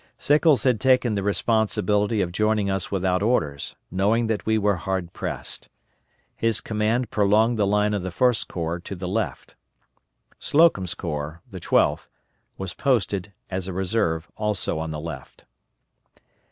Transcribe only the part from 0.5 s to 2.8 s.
had taken the responsibility of joining